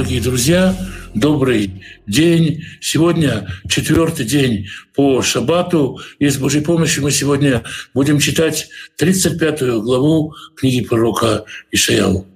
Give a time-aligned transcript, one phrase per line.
[0.00, 0.74] дорогие друзья,
[1.14, 2.64] добрый день.
[2.80, 6.00] Сегодня четвертый день по Шабату.
[6.18, 7.62] И с Божьей помощью мы сегодня
[7.92, 12.26] будем читать 35 главу книги пророка Ишаяу.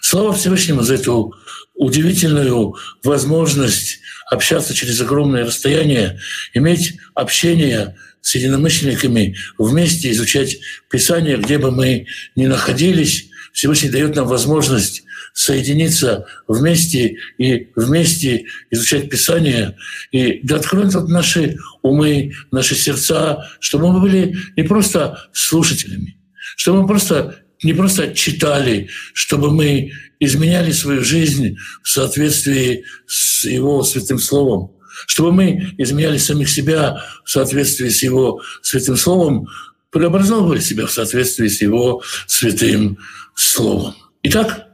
[0.00, 1.34] Слава Всевышнему за эту
[1.74, 3.98] удивительную возможность
[4.30, 6.20] общаться через огромное расстояние,
[6.54, 10.58] иметь общение с единомышленниками, вместе изучать
[10.88, 13.28] Писание, где бы мы ни находились.
[13.52, 15.02] Всевышний дает нам возможность
[15.38, 19.76] соединиться вместе и вместе изучать Писание.
[20.10, 26.18] И да откроет вот наши умы, наши сердца, чтобы мы были не просто слушателями,
[26.56, 33.84] чтобы мы просто не просто читали, чтобы мы изменяли свою жизнь в соответствии с Его
[33.84, 34.72] Святым Словом,
[35.06, 39.46] чтобы мы изменяли самих себя в соответствии с Его Святым Словом,
[39.90, 42.98] преобразовывали себя в соответствии с Его Святым
[43.36, 43.94] Словом.
[44.24, 44.67] Итак,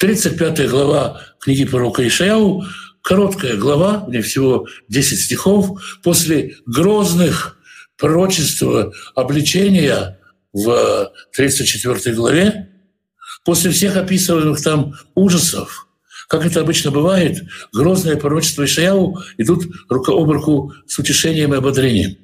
[0.00, 2.64] 35 глава книги пророка Ишаяу,
[3.02, 7.58] короткая глава, в ней всего 10 стихов, после грозных
[7.98, 8.62] пророчеств
[9.14, 10.18] обличения
[10.54, 12.70] в 34 главе,
[13.44, 15.86] после всех описываемых там ужасов,
[16.28, 17.42] как это обычно бывает,
[17.74, 22.16] грозное пророчество Ишаяу идут рука об руку с утешением и ободрением.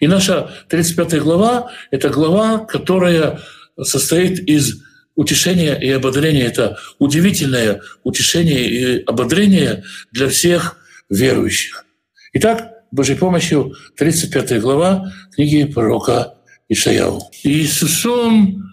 [0.00, 3.40] И наша 35 глава— это глава, которая
[3.78, 4.80] состоит из
[5.20, 10.78] утешение и ободрение— это удивительное утешение и ободрение для всех
[11.10, 11.84] верующих.
[12.32, 16.36] Итак, Божьей помощью 35 глава книги пророка
[16.70, 17.30] Ишаяу.
[17.42, 18.64] «Иисусом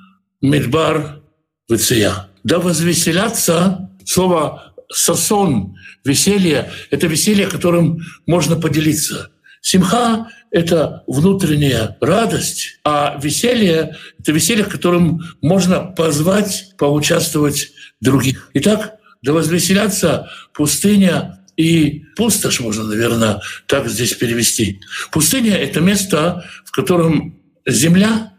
[0.42, 1.22] Медбар
[1.70, 2.28] Веция».
[2.46, 5.76] «Да возвеселятся» слово «сосон»,
[6.06, 9.32] «веселье»— это веселье, которым можно поделиться.
[9.62, 18.50] Симха это внутренняя радость, а веселье— это веселье, в котором можно позвать, поучаствовать других.
[18.54, 24.80] Итак, да возвеселятся пустыня и пустошь, можно, наверное, так здесь перевести.
[25.12, 28.34] Пустыня— это место, в котором земля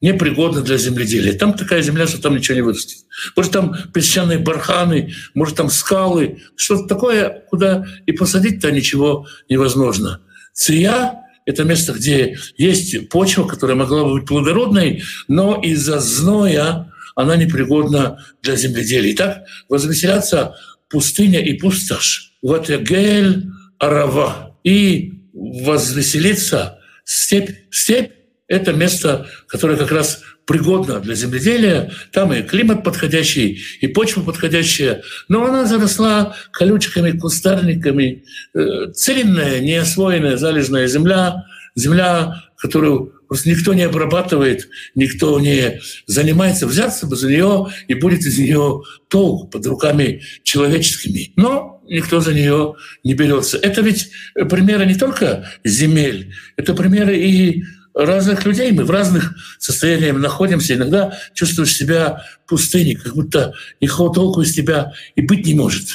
[0.00, 1.32] непригодна для земледелия.
[1.32, 3.06] Там такая земля, что там ничего не вырастет.
[3.36, 10.20] Может, там песчаные барханы, может, там скалы, что-то такое, куда и посадить-то ничего невозможно.
[10.52, 17.36] Ция это место, где есть почва, которая могла бы быть плодородной, но из-за зноя она
[17.36, 19.12] непригодна для земледелия.
[19.12, 20.56] Итак, возвеселятся
[20.88, 22.32] пустыня и пустошь.
[22.42, 23.46] Вот Гель
[23.78, 24.56] Арава.
[24.64, 27.50] И возвеселиться степь.
[27.70, 28.12] Степь—
[28.48, 35.02] это место, которое как раз пригодна для земледелия, там и климат подходящий, и почва подходящая,
[35.28, 38.24] но она заросла колючками, кустарниками,
[38.54, 41.44] э, целинная, неосвоенная залежная земля,
[41.74, 48.20] земля, которую просто никто не обрабатывает, никто не занимается, взяться бы за нее, и будет
[48.20, 51.32] из нее толк под руками человеческими.
[51.36, 53.58] Но никто за нее не берется.
[53.58, 60.16] Это ведь примеры не только земель, это примеры и разных людей, мы в разных состояниях
[60.16, 60.74] находимся.
[60.74, 65.88] Иногда чувствуешь себя пустыней, как будто никакого толку из тебя и быть не может.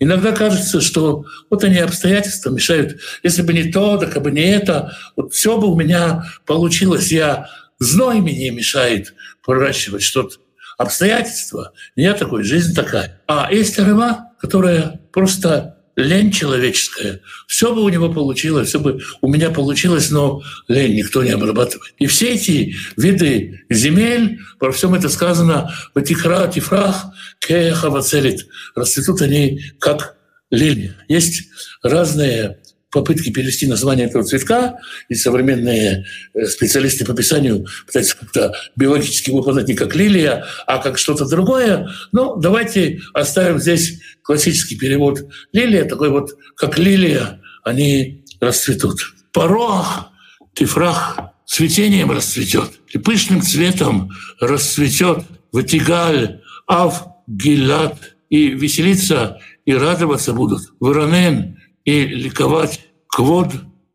[0.00, 3.00] Иногда кажется, что вот они обстоятельства мешают.
[3.22, 7.10] Если бы не то, так бы не это, вот все бы у меня получилось.
[7.10, 10.36] Я зной мне мешает проращивать что-то.
[10.76, 11.72] Обстоятельства.
[11.96, 13.20] Не такой, жизнь такая.
[13.26, 17.20] А есть рыба, которая просто лень человеческая.
[17.48, 21.92] Все бы у него получилось, все бы у меня получилось, но лень никто не обрабатывает.
[21.98, 27.06] И все эти виды земель, про всем это сказано, в Тихра, Тифрах,
[27.40, 30.16] Кехава целит, расцветут они как
[30.50, 30.94] лилия.
[31.08, 31.48] Есть
[31.82, 32.58] разные
[32.90, 34.78] попытки перевести название этого цветка,
[35.08, 40.98] и современные э, специалисты по писанию пытаются как-то биологически выполнять не как лилия, а как
[40.98, 41.88] что-то другое.
[42.12, 45.20] Но давайте оставим здесь классический перевод
[45.52, 49.00] лилия, такой вот, как лилия, они расцветут.
[49.32, 50.10] Порох,
[50.54, 54.10] тифрах, цветением расцветет, и пышным цветом
[54.40, 57.96] расцветет Ватигаль, Ав, Гилат,
[58.30, 60.62] и веселиться и радоваться будут.
[60.80, 61.57] Воронен,
[61.88, 63.48] и ликовать квод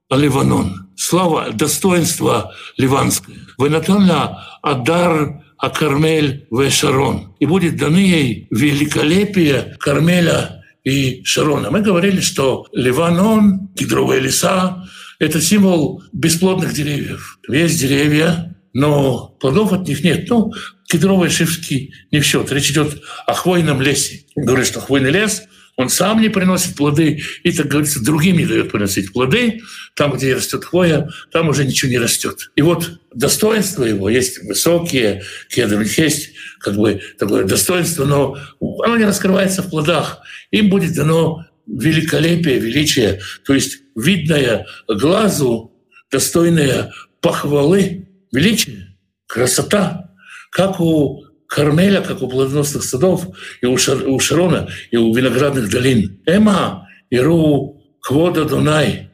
[0.09, 0.89] Ливанон.
[0.95, 3.37] Слава, достоинство ливанское.
[3.59, 7.35] Венатана Адар а Кармель в Шарон.
[7.39, 11.69] И будет даны ей великолепие Кармеля и Шарона.
[11.69, 14.89] Мы говорили, что Ливанон, кедровые леса,
[15.19, 17.37] это символ бесплодных деревьев.
[17.47, 20.27] Есть деревья, но плодов от них нет.
[20.29, 20.51] Ну,
[20.89, 22.51] кедровые шишки не в счет.
[22.51, 24.25] Речь идет о хвойном лесе.
[24.35, 25.43] Говорят, что хвойный лес
[25.75, 29.61] Он сам не приносит плоды и, так говорится, другим не дает приносить плоды.
[29.95, 32.51] Там, где растет хвоя, там уже ничего не растет.
[32.55, 38.37] И вот достоинство его есть высокие, кедры, есть как бы такое достоинство, но
[38.83, 40.21] оно не раскрывается в плодах.
[40.51, 45.73] Им будет дано великолепие, величие, то есть видное глазу,
[46.11, 48.95] достойное похвалы, величие,
[49.27, 50.11] красота,
[50.51, 51.22] как у
[51.53, 53.27] Кармеля, как у плодоносных садов,
[53.61, 56.19] и у, Шар, у Шарона, и у виноградных долин.
[56.25, 59.11] Эма, Иру, Квода, Дунай.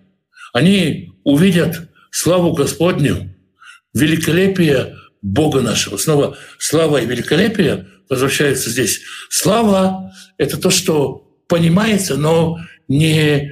[0.53, 3.35] Они увидят славу Господню,
[3.93, 5.97] великолепие Бога нашего.
[5.97, 9.01] Снова слава и великолепие возвращаются здесь.
[9.29, 12.57] Слава— это то, что понимается, но
[12.87, 13.49] не э,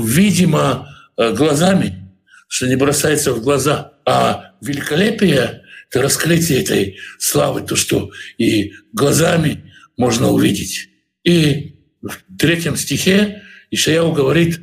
[0.00, 0.88] видимо
[1.18, 2.10] э, глазами,
[2.48, 3.92] что не бросается в глаза.
[4.06, 5.60] А великолепие—
[6.02, 10.88] раскрытие этой славы, то, что и глазами можно увидеть.
[11.24, 14.60] И в третьем стихе Ишаяу говорит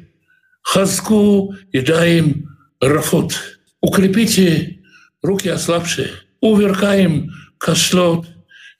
[0.62, 2.50] «Хазку и дай им
[2.80, 3.60] рафут».
[3.82, 4.80] Укрепите
[5.22, 8.28] руки ослабшие, уверкаем кашлот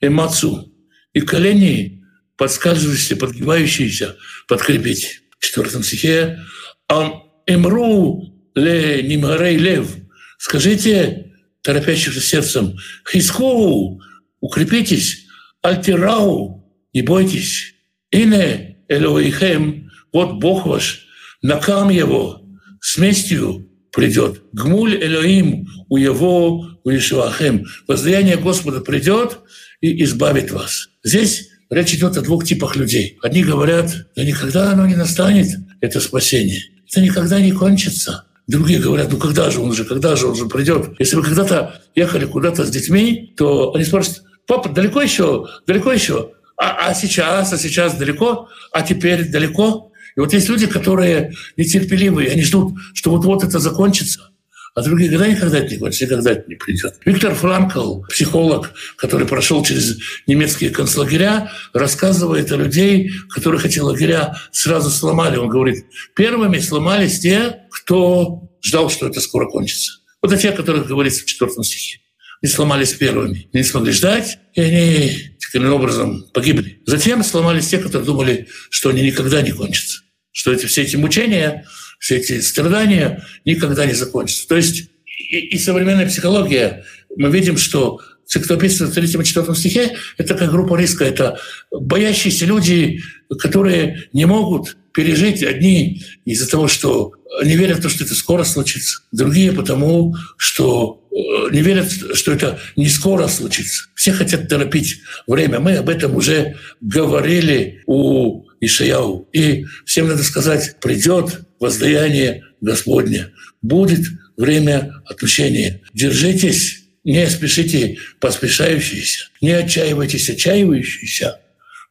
[0.00, 0.72] и мацу,
[1.12, 2.04] и колени
[2.36, 4.16] подсказывающиеся, подгибающиеся,
[4.48, 5.22] подкрепить.
[5.38, 6.40] В четвертом стихе
[6.88, 9.96] «Ам эмру ле нимгарей лев»
[10.42, 11.31] Скажите
[11.62, 12.76] торопящимся сердцем
[13.10, 14.00] «Хискову,
[14.40, 15.26] укрепитесь,
[15.62, 17.74] альтирау, не бойтесь,
[18.10, 21.06] ине Элоихем, вот Бог ваш,
[21.40, 22.42] накам его,
[22.80, 24.42] с местью придет.
[24.52, 27.66] Гмуль Элоим у его у Ишуахем.
[27.86, 29.38] Воздаяние Господа придет
[29.80, 30.88] и избавит вас.
[31.02, 33.16] Здесь Речь идет о двух типах людей.
[33.22, 36.60] Одни говорят, да никогда оно не настанет, это спасение.
[36.86, 38.26] Это никогда не кончится.
[38.52, 40.90] Другие говорят, ну когда же он же, когда же он же придет?
[40.98, 46.32] Если вы когда-то ехали куда-то с детьми, то они спрашивают, папа, далеко еще, далеко еще?
[46.58, 48.48] А, а сейчас, а сейчас далеко?
[48.70, 49.90] А теперь далеко?
[50.16, 54.31] И вот есть люди, которые нетерпеливые, они ждут, что вот-вот это закончится
[54.74, 56.94] а другие года никогда не кончится, никогда это не придет.
[57.04, 64.90] Виктор Франкл, психолог, который прошел через немецкие концлагеря, рассказывает о людей, которых эти лагеря сразу
[64.90, 65.36] сломали.
[65.36, 65.84] Он говорит,
[66.14, 69.92] первыми сломались те, кто ждал, что это скоро кончится.
[70.22, 71.98] Вот те, о которых говорится в четвертом стихе.
[72.40, 73.48] Они сломались первыми.
[73.52, 76.80] Не смогли ждать, и они таким образом погибли.
[76.86, 80.00] Затем сломались те, которые думали, что они никогда не кончатся.
[80.32, 81.66] Что эти, все эти мучения
[82.02, 84.48] все эти страдания никогда не закончатся.
[84.48, 86.84] То есть и, и современная психология,
[87.16, 91.38] мы видим, что те, кто описывает в 3 4 стихе, это как группа риска, это
[91.70, 93.00] боящиеся люди,
[93.38, 97.12] которые не могут пережить одни из-за того, что
[97.44, 102.32] не верят в то, что это скоро случится, другие потому, что э, не верят, что
[102.32, 103.84] это не скоро случится.
[103.94, 105.60] Все хотят торопить время.
[105.60, 109.28] Мы об этом уже говорили у Ишаяу.
[109.32, 113.30] И всем надо сказать, придет воздаяние Господне,
[113.60, 114.06] будет
[114.36, 115.82] время отмщения.
[115.92, 121.40] Держитесь, не спешите поспешающиеся, не отчаивайтесь отчаивающиеся.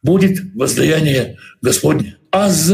[0.01, 2.17] Будет воздаяние Господне.
[2.31, 2.73] Аз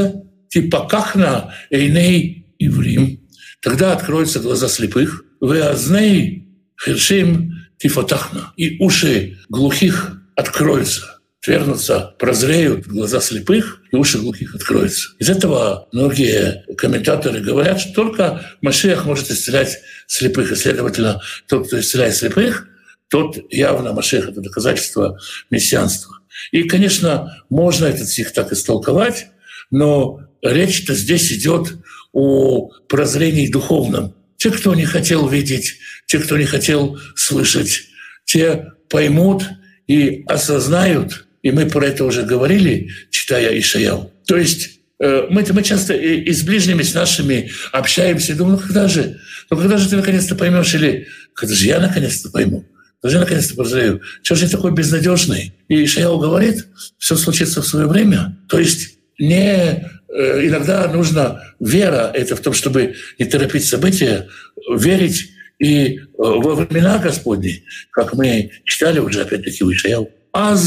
[0.50, 3.28] типакахна эйней иврим.
[3.62, 5.26] Тогда откроются глаза слепых.
[5.42, 6.48] Вы азней
[6.80, 8.54] хершим тифотахна.
[8.56, 11.18] И уши глухих откроются
[11.48, 15.10] отвергнутся, прозреют глаза слепых, уши глухих откроются.
[15.20, 21.80] Из этого многие комментаторы говорят, что только Машех может исцелять слепых, и, следовательно, тот, кто
[21.80, 22.68] исцеляет слепых,
[23.10, 26.20] тот явно Машех— это доказательство мессианства.
[26.52, 29.28] И, конечно, можно этот стих так истолковать,
[29.72, 31.74] но речь-то здесь идет
[32.14, 34.16] о прозрении духовном.
[34.38, 35.76] Те, кто не хотел видеть,
[36.06, 37.84] те, кто не хотел слышать,
[38.26, 39.44] те поймут
[39.88, 44.12] и осознают, и мы про это уже говорили, читая Ишаял.
[44.26, 48.68] То есть э, мы, мы часто и с ближними, с нашими общаемся и думаем, ну
[48.68, 49.18] когда же,
[49.50, 52.66] ну когда же ты наконец-то поймешь, или когда же я наконец-то пойму,
[53.02, 55.54] когда же я наконец-то прозрею, что же я такой безнадежный?
[55.70, 58.38] И Ишаял говорит, все случится в свое время.
[58.50, 64.28] То есть не э, иногда нужна вера, это в том, чтобы не торопить события,
[64.70, 70.60] верить и э, во времена Господни, как мы читали уже опять-таки у Ишаял, «Аз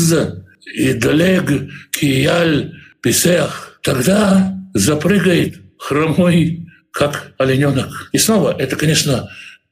[0.67, 8.11] и долег кияль писех, тогда запрыгает хромой, как олененок.
[8.13, 9.29] И снова, это, конечно,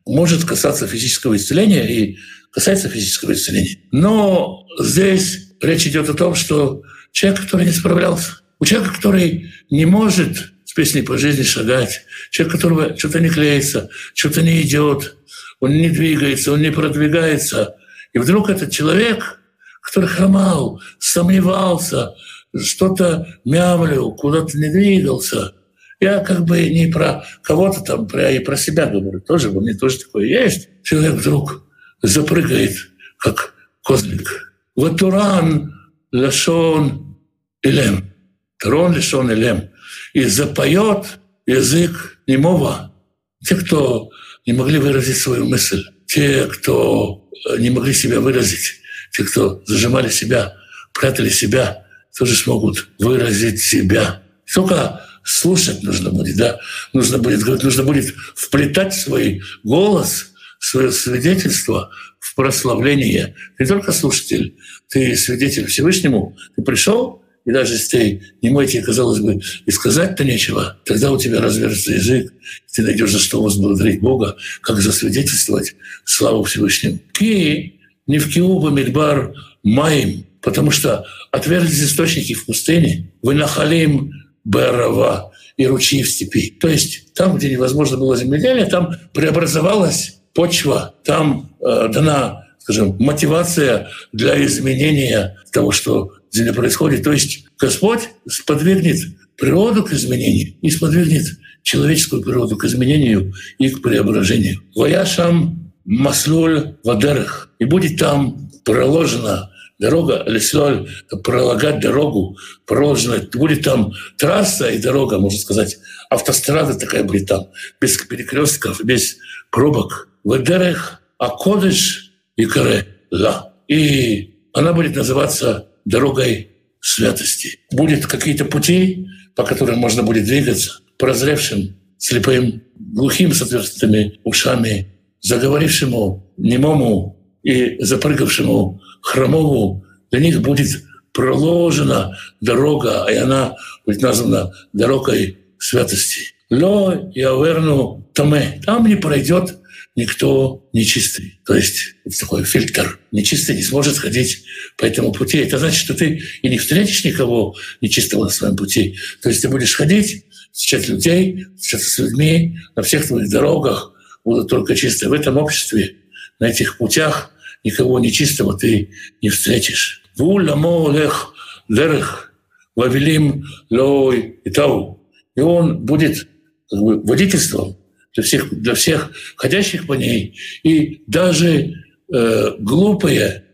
[0.07, 2.19] может касаться физического исцеления и
[2.51, 3.79] касается физического исцеления.
[3.93, 9.85] Но здесь речь идет о том, что человек, который не справлялся, у человека, который не
[9.85, 15.17] может с песней по жизни шагать, человек, которого что-то не клеится, что-то не идет,
[15.61, 17.77] он не двигается, он не продвигается,
[18.13, 19.41] и вдруг этот человек
[19.89, 22.15] который хромал, сомневался,
[22.55, 25.55] что-то мямлю, куда-то не двигался.
[25.99, 29.21] Я как бы не про кого-то там, про, и про себя говорю.
[29.21, 30.69] Тоже у меня тоже такое есть.
[30.85, 31.65] Человек вдруг
[32.03, 32.77] запрыгает,
[33.19, 34.53] как козлик.
[34.77, 35.75] Ватуран
[36.13, 37.19] лашон
[37.63, 38.13] илем.
[38.59, 39.71] Трон лишен илем.
[40.13, 42.95] И запоет язык немого.
[43.43, 44.11] Те, кто
[44.47, 47.29] не могли выразить свою мысль, те, кто
[47.59, 48.81] не могли себя выразить,
[49.19, 50.55] те, кто зажимали себя,
[50.93, 51.85] прятали себя,
[52.17, 54.23] тоже смогут выразить себя.
[54.55, 56.61] Только слушать нужно будет, да,
[56.93, 63.35] нужно будет нужно будет вплетать свой голос, свое свидетельство в прославление.
[63.57, 64.57] Ты только слушатель,
[64.89, 66.37] ты свидетель Всевышнему.
[66.55, 71.11] Ты пришел, и даже если ты не мой, тебе, казалось бы, и сказать-то нечего, тогда
[71.11, 77.01] у тебя развернется язык, и ты найдешь за что возблагодарить Бога, как засвидетельствовать славу Всевышнему.
[77.13, 77.78] Ки
[78.09, 84.13] не в Киуба Мидбар Маим, потому что отверзлись источники в пустыне, вы нахалим
[84.45, 86.57] Берова и ручьи в степи.
[86.59, 93.89] То есть там, где невозможно было земледелие, там преобразовалась почва, там э, дана, скажем, мотивация
[94.13, 97.03] для изменения того, что в земле происходит.
[97.03, 98.99] То есть Господь сподвигнет
[99.37, 101.27] природу к изменению и сподвигнет
[101.63, 104.63] человеческую природу к изменению и к преображению.
[104.75, 107.51] Ваяшам маслюль вадерах.
[107.59, 110.89] И будет там проложена дорога, леслоль,
[111.25, 115.79] пролагать дорогу, проложена, будет там трасса и дорога, можно сказать,
[116.11, 117.49] автострада такая будет там,
[117.81, 119.17] без перекрестков, без
[119.51, 120.09] пробок.
[120.25, 123.55] Ведерех, Акодыш и Каре, Ла.
[123.67, 127.61] И она будет называться дорогой святости.
[127.73, 136.33] Будет какие-то пути, по которым можно будет двигаться, прозревшим, слепым, глухим с отверстыми ушами, заговорившему,
[136.37, 140.83] немому и запрыгавшему хромому, для них будет
[141.13, 146.35] проложена дорога, и она будет названа дорогой святости.
[146.51, 148.61] Ло яверну таме.
[148.65, 149.59] Там не пройдет
[149.97, 151.41] никто нечистый.
[151.45, 153.01] То есть такой фильтр.
[153.11, 154.45] Нечистый не сможет ходить
[154.77, 155.39] по этому пути.
[155.39, 158.97] Это значит, что ты и не встретишь никого нечистого на своем пути.
[159.23, 163.93] То есть ты будешь ходить, встречать людей, встречаться с людьми, на всех твоих дорогах
[164.29, 165.09] будут только чистые.
[165.09, 165.97] В этом обществе,
[166.39, 167.33] на этих путях
[167.65, 168.91] никого нечистого ты
[169.23, 170.03] не встретишь.
[170.17, 171.35] Вуламолех
[171.69, 172.33] лерех
[172.77, 175.03] вавилим лой и тау.
[175.35, 176.29] И он будет
[176.71, 177.77] как бы, водительством
[178.15, 180.39] для всех, для всех ходящих по ней.
[180.63, 181.73] И даже
[182.13, 183.45] э, глупые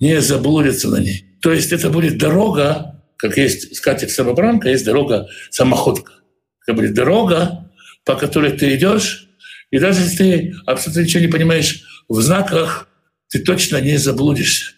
[0.00, 1.26] не заблудятся на ней.
[1.42, 6.12] То есть это будет дорога, как есть скатерть самобранка, есть дорога самоходка.
[6.66, 7.70] Это будет дорога,
[8.04, 9.28] по которой ты идешь,
[9.72, 12.88] и даже если ты абсолютно ничего не понимаешь в знаках,
[13.28, 14.72] ты точно не заблудишься.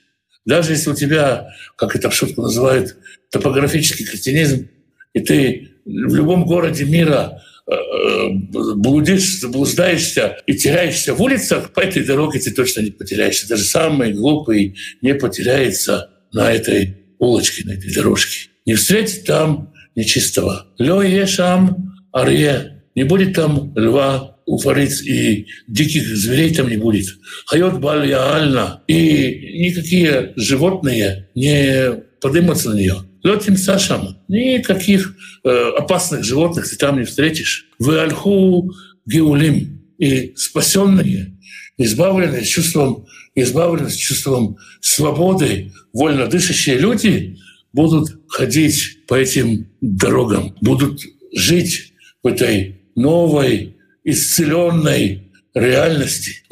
[0.46, 2.96] Даже если у тебя, как это в шутку называют,
[3.30, 4.68] топографический кретинизм,
[5.12, 12.04] и ты в любом городе мира э, блудишь, заблуждаешься и теряешься в улицах, по этой
[12.04, 13.48] дороге ты точно не потеряешься.
[13.48, 18.48] Даже самый глупый не потеряется на этой улочке, на этой дорожке.
[18.64, 20.68] Не встретит там нечистого.
[20.78, 22.84] Лё ешам арье.
[22.94, 27.06] Не будет там льва, уфариц и диких зверей там не будет.
[27.46, 28.82] Хайот бальяальна.
[28.86, 32.96] И никакие животные не поднимутся на нее.
[33.22, 34.18] Летим Сашам.
[34.28, 35.48] Никаких э,
[35.78, 37.66] опасных животных ты там не встретишь.
[37.78, 38.70] Вы альху
[39.06, 39.80] геулим.
[39.98, 41.38] И спасенные,
[41.78, 47.38] избавленные чувством, избавленные чувством свободы, вольно дышащие люди
[47.72, 51.00] будут ходить по этим дорогам, будут
[51.32, 53.73] жить в этой новой
[54.04, 56.44] исцеленной реальности.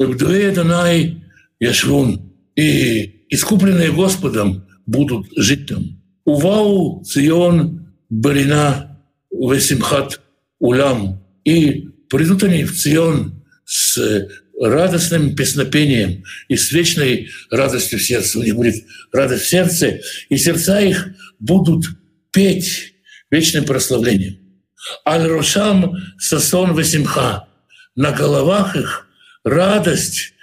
[1.59, 2.33] Яшвун.
[2.55, 6.01] И искупленные Господом будут жить там.
[6.25, 8.99] Увау Цион Барина
[9.31, 10.19] Весимхат
[10.59, 11.23] Улам.
[11.45, 14.27] И придут они в Цион с
[14.59, 18.39] радостным песнопением и с вечной радостью в сердце.
[18.39, 21.85] У них будет радость в сердце, и сердца их будут
[22.31, 22.93] петь
[23.31, 24.42] вечным прославлением.
[25.07, 27.47] Аль-Рошам Сасон Васимха.
[27.95, 29.07] На головах их
[29.43, 30.33] радость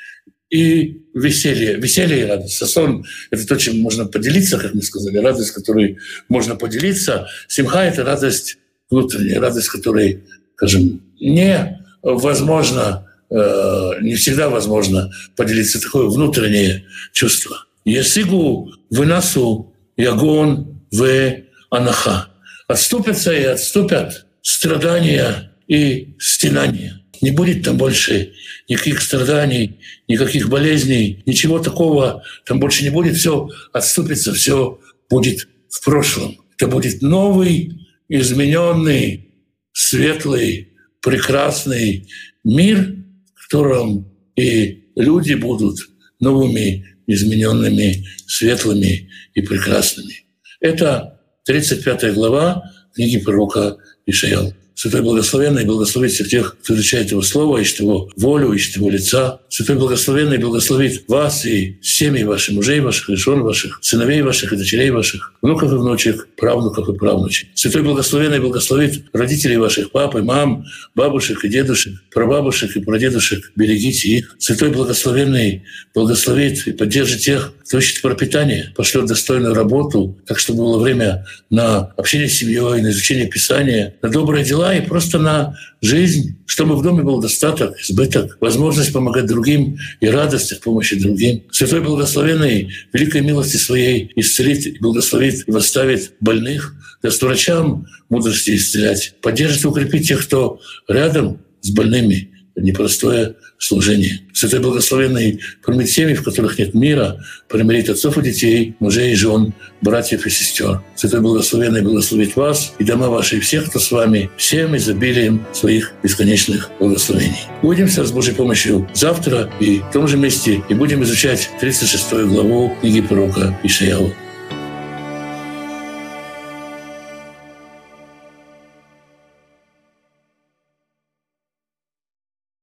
[0.50, 1.76] и веселье.
[1.76, 2.56] Веселье и радость.
[2.56, 5.18] Сасон— это то, чем можно поделиться, как мы сказали.
[5.18, 7.28] Радость, которой можно поделиться.
[7.48, 8.58] Симха— это радость
[8.90, 10.24] внутренняя, радость, которой,
[10.56, 15.80] скажем, невозможно, э, не всегда возможно поделиться.
[15.80, 17.64] Такое внутреннее чувство.
[17.84, 22.28] Есигу выносу ягон в анаха.
[22.68, 27.00] Отступятся и отступят страдания и стенания.
[27.20, 28.32] Не будет там больше
[28.68, 33.16] никаких страданий, никаких болезней, ничего такого там больше не будет.
[33.16, 34.80] Все отступится, все
[35.10, 36.38] будет в прошлом.
[36.56, 37.72] Это будет новый,
[38.08, 39.30] измененный,
[39.72, 42.08] светлый, прекрасный
[42.44, 42.96] мир,
[43.34, 45.78] в котором и люди будут
[46.20, 50.24] новыми, измененными, светлыми и прекрасными.
[50.60, 52.62] Это 35 глава
[52.94, 53.78] книги пророка
[54.10, 54.52] Ишаял.
[54.80, 59.40] Святой Благословенный благословит всех тех, кто изучает Его Слово, ищет Его волю, ищет Его лица.
[59.50, 64.88] Святой Благословенный благословит вас и семьи ваших, мужей ваших, жен ваших, сыновей ваших и дочерей
[64.88, 67.50] ваших, внуков и внучек, правнуков и правнучек.
[67.52, 73.52] Святой Благословенный благословит родителей ваших, пап и мам, бабушек и дедушек, прабабушек и прадедушек.
[73.56, 74.34] Берегите их.
[74.38, 75.62] Святой Благословенный
[75.94, 81.92] благословит и поддержит тех, кто ищет пропитание, пошлет достойную работу, так чтобы было время на
[81.98, 86.82] общение с семьей, на изучение Писания, на добрые дела и просто на жизнь, чтобы в
[86.82, 91.42] доме был достаток, избыток, возможность помогать другим и радость от помощи другим.
[91.50, 99.64] Святой Благословенный великой милости своей исцелит благословит и восставит больных, даст врачам мудрости исцелять, поддержит
[99.64, 104.20] и укрепит тех, кто рядом с больными, непростое служение.
[104.32, 109.54] Святой Благословенный примет семьи, в которых нет мира, примирит отцов и детей, мужей и жен,
[109.80, 110.82] братьев и сестер.
[110.94, 116.70] Святой Благословенный благословит вас и дома ваши, всех, кто с вами, всем изобилием своих бесконечных
[116.78, 117.40] благословений.
[117.62, 122.76] Увидимся с Божьей помощью завтра и в том же месте, и будем изучать 36 главу
[122.80, 124.12] книги пророка Ишаяу.